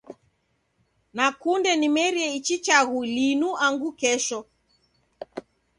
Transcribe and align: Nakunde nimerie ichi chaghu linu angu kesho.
Nakunde 1.15 1.71
nimerie 1.79 2.27
ichi 2.37 2.55
chaghu 2.65 2.99
linu 3.15 3.49
angu 3.65 3.89
kesho. 3.99 4.39